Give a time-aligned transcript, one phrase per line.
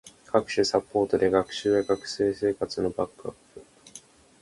[0.25, 3.63] 各種サポートで学習や学生生活をバックアップ